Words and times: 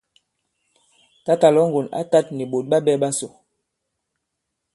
Tǎtà 1.25 1.47
Lɔ̌ŋgòn 1.55 1.87
ǎ 1.99 2.01
tāt 2.11 2.25
nì 2.35 2.43
ɓòt 2.51 2.65
ɓa 2.69 2.77
ɓɛ̄ 2.85 2.97
ɓasò. 3.01 3.27